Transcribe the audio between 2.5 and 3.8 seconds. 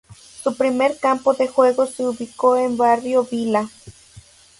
en Barrio Vila.